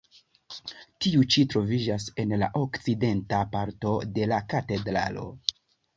[1.05, 5.29] Tiu ĉi troviĝas en la okcidenta parto de la katedralo.